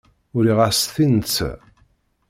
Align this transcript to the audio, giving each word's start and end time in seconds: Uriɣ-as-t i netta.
Uriɣ-as-t 0.35 0.95
i 1.03 1.05
netta. 1.07 1.51